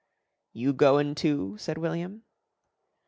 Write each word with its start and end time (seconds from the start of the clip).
"You 0.51 0.73
goin' 0.73 1.13
too?" 1.13 1.57
said 1.59 1.77
William. 1.77 2.23